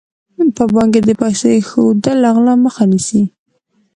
په 0.55 0.63
بانک 0.73 0.91
کې 0.93 1.01
د 1.03 1.09
پیسو 1.21 1.47
ایښودل 1.55 2.17
له 2.23 2.29
غلا 2.35 2.53
مخه 2.65 2.83
نیسي. 2.91 3.23